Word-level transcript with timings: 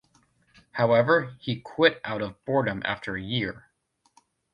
However 0.71 1.35
he 1.39 1.59
quit 1.59 2.01
out 2.03 2.23
of 2.23 2.43
boredom 2.43 2.81
after 2.83 3.15
a 3.15 3.21
year. 3.21 3.67